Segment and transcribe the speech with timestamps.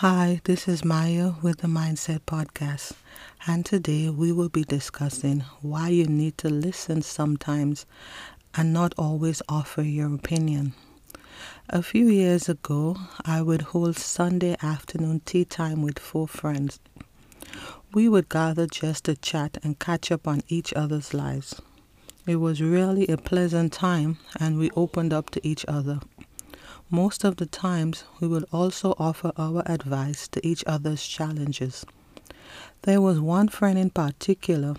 [0.00, 2.92] Hi, this is Maya with the Mindset Podcast,
[3.48, 7.84] and today we will be discussing why you need to listen sometimes
[8.54, 10.74] and not always offer your opinion.
[11.68, 16.78] A few years ago, I would hold Sunday afternoon tea time with four friends.
[17.92, 21.60] We would gather just to chat and catch up on each other's lives.
[22.24, 25.98] It was really a pleasant time, and we opened up to each other.
[26.90, 31.84] Most of the times, we would also offer our advice to each other's challenges.
[32.82, 34.74] There was one friend in particular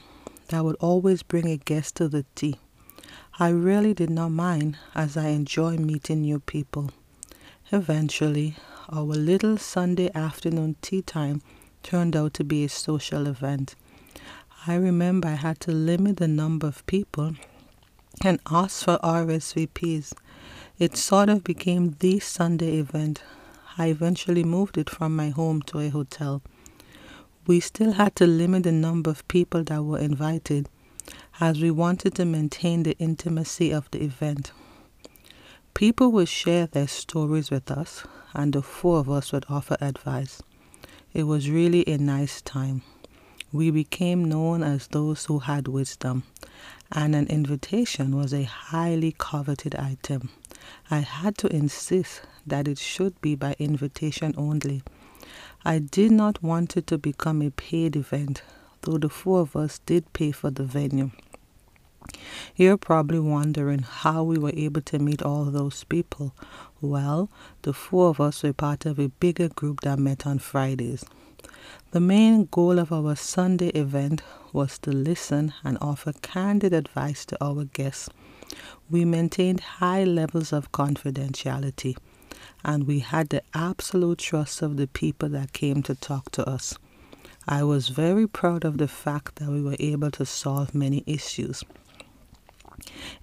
[0.48, 2.58] that would always bring a guest to the tea.
[3.38, 6.90] I really did not mind as I enjoy meeting new people.
[7.72, 8.56] Eventually,
[8.90, 11.44] our little Sunday afternoon tea time
[11.84, 13.76] turned out to be a social event.
[14.66, 17.36] I remember I had to limit the number of people
[18.26, 20.14] and ask for RSVPs
[20.80, 23.22] it sort of became the Sunday event.
[23.78, 26.42] I eventually moved it from my home to a hotel.
[27.46, 30.70] We still had to limit the number of people that were invited
[31.42, 34.54] as we wanted to maintain the intimacy of the event.
[35.74, 40.42] People would share their stories with us, and the four of us would offer advice.
[41.14, 42.84] It was really a nice time.
[43.52, 46.24] We became known as those who had wisdom,
[46.90, 50.30] and an invitation was a highly coveted item.
[50.92, 54.84] I had to insist that it should be by invitation only.
[55.66, 58.44] I did not want it to become a paid event,
[58.82, 61.12] though the four of us did pay for the venue.
[62.56, 66.34] You're probably wondering how we were able to meet all those people.
[66.82, 67.30] Well,
[67.62, 71.04] the four of us were part of a bigger group that met on Fridays.
[71.92, 74.22] The main goal of our Sunday event
[74.54, 78.10] was to listen and offer candid advice to our guests
[78.90, 81.96] we maintained high levels of confidentiality
[82.64, 86.78] and we had the absolute trust of the people that came to talk to us.
[87.48, 91.64] I was very proud of the fact that we were able to solve many issues.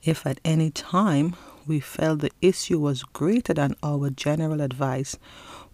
[0.03, 1.37] If at any time
[1.67, 5.17] we felt the issue was greater than our general advice,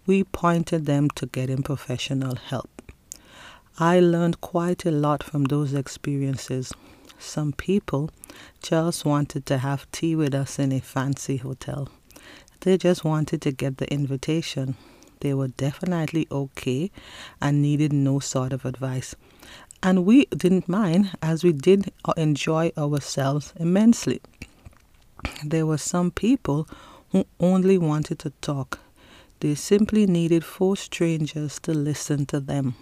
[0.05, 2.69] we pointed them to getting professional help.
[3.79, 6.73] I learned quite a lot from those experiences
[7.23, 8.09] some people
[8.61, 11.89] just wanted to have tea with us in a fancy hotel.
[12.61, 14.75] They just wanted to get the invitation.
[15.19, 16.91] They were definitely okay
[17.41, 19.15] and needed no sort of advice.
[19.81, 24.21] And we didn't mind as we did enjoy ourselves immensely.
[25.43, 26.67] There were some people
[27.11, 28.79] who only wanted to talk.
[29.39, 32.75] They simply needed four strangers to listen to them.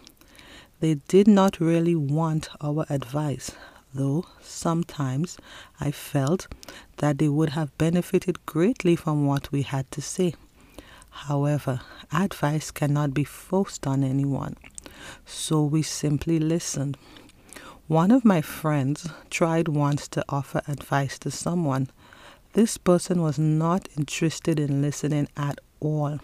[0.79, 3.51] They did not really want our advice,
[3.93, 5.37] though sometimes
[5.79, 6.47] I felt
[6.97, 10.33] that they would have benefited greatly from what we had to say.
[11.09, 11.81] However,
[12.11, 14.55] advice cannot be forced on anyone,
[15.25, 16.97] so we simply listened.
[17.87, 21.89] One of my friends tried once to offer advice to someone.
[22.53, 26.19] This person was not interested in listening at all.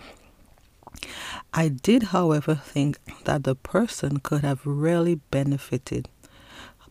[1.54, 6.08] I did, however, think that the person could have really benefited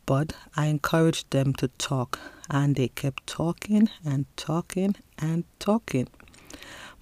[0.07, 2.19] but I encouraged them to talk,
[2.49, 6.09] and they kept talking and talking and talking.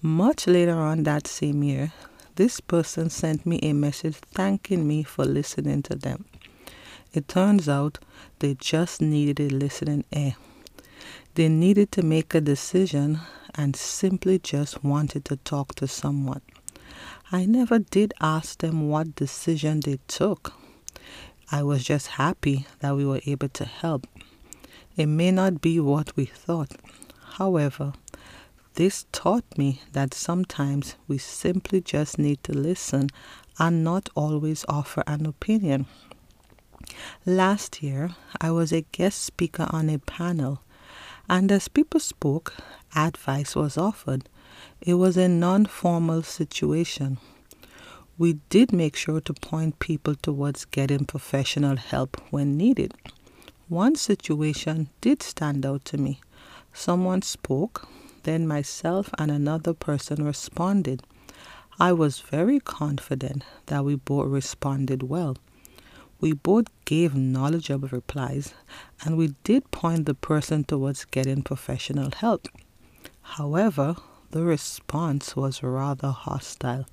[0.01, 1.93] Much later on that same year,
[2.37, 6.25] this person sent me a message thanking me for listening to them.
[7.13, 7.99] It turns out
[8.41, 10.35] they just needed a listening ear.
[11.35, 13.21] They needed to make a decision
[13.55, 16.43] and simply just wanted to talk to someone.
[17.31, 20.55] I never did ask them what decision they took
[21.55, 24.09] I was just happy that we were able to help.
[24.97, 26.73] It may not be what we thought.
[27.35, 27.93] However,
[28.75, 33.11] this taught me that sometimes we simply just need to listen
[33.57, 35.87] and not always offer an opinion.
[37.25, 40.61] Last year, I was a guest speaker on a panel,
[41.29, 42.55] and as people spoke,
[42.97, 44.29] advice was offered.
[44.81, 47.19] It was a non formal situation
[48.17, 52.95] we did make sure to point people towards getting professional help when needed.
[53.69, 56.21] One situation did stand out to me.
[56.73, 57.89] Someone spoke,
[58.23, 61.03] then myself and another person responded.
[61.81, 65.37] I was very confident that we both responded well.
[66.21, 68.55] We both gave knowledgeable replies,
[69.05, 72.47] and we did point the person towards getting professional help.
[73.23, 73.97] However,
[74.31, 76.87] the response was rather hostile.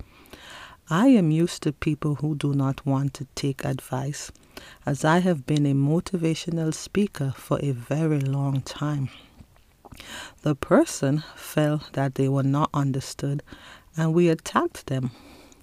[0.90, 4.32] I am used to people who do not want to take advice,
[4.84, 9.08] as I have been a motivational speaker for a very long time.
[10.42, 13.42] The person felt that they were not understood,
[13.96, 15.12] and we attacked them.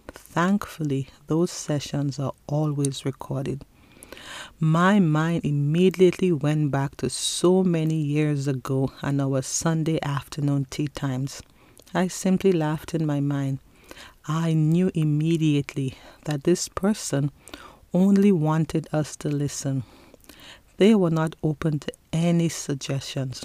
[0.07, 3.65] Thankfully, those sessions are always recorded.
[4.59, 10.87] My mind immediately went back to so many years ago and our Sunday afternoon tea
[10.87, 11.41] times.
[11.93, 13.59] I simply laughed in my mind.
[14.31, 17.31] I knew immediately that this person
[17.95, 19.81] only wanted us to listen.
[20.77, 23.43] They were not open to any suggestions.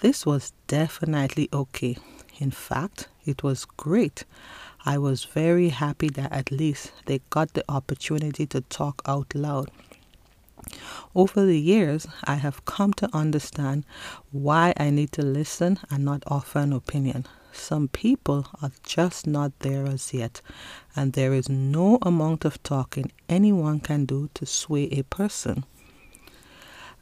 [0.00, 1.96] This was definitely okay.
[2.38, 4.24] In fact, it was great.
[4.84, 9.70] I was very happy that at least they got the opportunity to talk out loud.
[11.14, 13.84] Over the years, I have come to understand
[14.32, 17.26] why I need to listen and not offer an opinion.
[17.52, 20.40] Some people are just not there as yet,
[20.94, 25.64] and there is no amount of talking anyone can do to sway a person.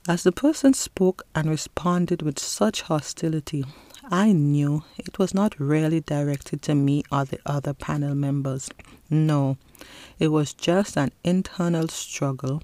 [0.08, 3.64] As the person spoke and responded with such hostility,
[4.10, 8.70] I knew it was not really directed to me or the other panel members.
[9.10, 9.58] No,
[10.18, 12.62] it was just an internal struggle,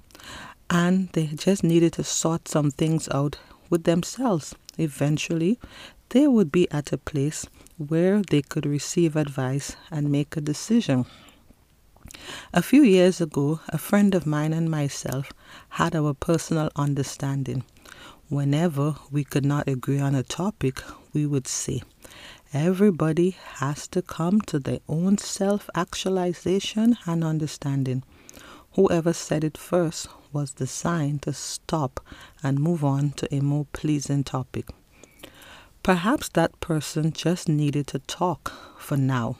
[0.71, 3.37] and they just needed to sort some things out
[3.69, 4.55] with themselves.
[4.77, 5.59] Eventually,
[6.09, 7.45] they would be at a place
[7.77, 11.05] where they could receive advice and make a decision.
[12.53, 15.31] A few years ago, a friend of mine and myself
[15.69, 17.63] had our personal understanding.
[18.29, 20.81] Whenever we could not agree on a topic,
[21.13, 21.81] we would say,
[22.53, 28.03] Everybody has to come to their own self actualization and understanding.
[28.73, 32.01] Whoever said it first was the sign to stop
[32.43, 34.69] and move on to a more pleasing topic.
[35.81, 39.37] Perhaps that person just needed to talk for now.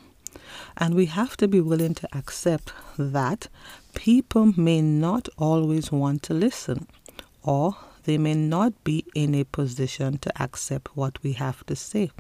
[0.78, 3.50] And we have to be willing to accept that
[3.94, 6.88] people may not always want to listen,
[7.44, 12.12] or they may not be in a position to accept what we have to say.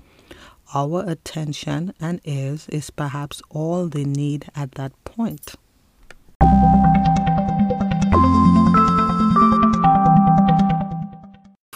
[0.73, 5.55] Our attention and ears is perhaps all they need at that point.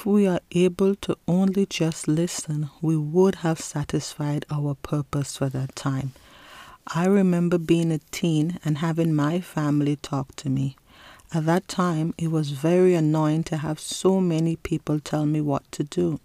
[0.09, 5.75] We are able to only just listen, we would have satisfied our purpose for that
[5.75, 6.11] time.
[6.87, 10.75] I remember being a teen and having my family talk to me.
[11.31, 15.71] At that time, it was very annoying to have so many people tell me what
[15.73, 16.19] to do.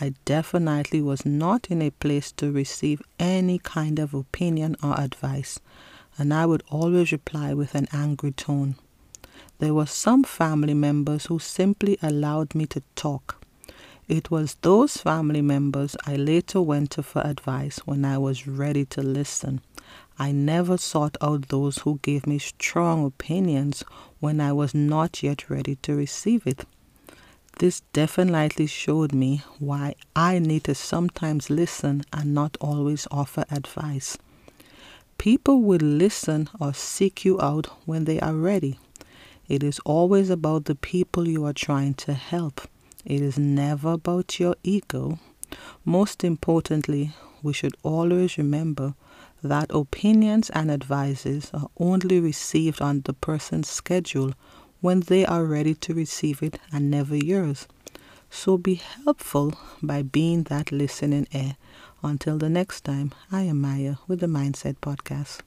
[0.00, 5.60] I definitely was not in a place to receive any kind of opinion or advice,
[6.18, 8.74] and I would always reply with an angry tone
[9.64, 13.42] there were some family members who simply allowed me to talk.
[14.06, 18.84] It was those family members I later went to for advice when I was ready
[18.84, 19.62] to listen.
[20.18, 23.82] I never sought out those who gave me strong opinions
[24.20, 26.66] when I was not yet ready to receive it.
[27.58, 34.18] This definitely showed me why I need to sometimes listen and not always offer advice.
[35.16, 38.78] People will listen or seek you out when they are ready.
[39.48, 42.62] It is always about the people you are trying to help.
[43.04, 45.18] It is never about your ego.
[45.84, 47.12] Most importantly,
[47.42, 48.94] we should always remember
[49.42, 54.32] that opinions and advices are only received on the person's schedule
[54.80, 57.68] when they are ready to receive it and never yours.
[58.30, 61.56] So be helpful by being that listening ear.
[62.02, 65.40] Until the next time, I am Maya with the Mindset Podcast.